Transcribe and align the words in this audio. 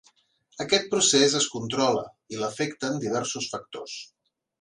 Aquest 0.63 0.87
procés 0.93 1.35
es 1.39 1.45
controla 1.55 2.05
i 2.37 2.39
l'afecten 2.39 2.97
diversos 3.05 3.51
factors. 3.53 3.95